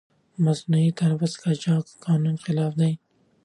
د 0.33 0.37
مصنوعي 0.45 0.89
تنفس 0.99 1.33
قاچاق 1.43 1.83
د 1.89 1.91
قانون 2.05 2.35
خلاف 2.45 2.73
دی. 2.81 2.93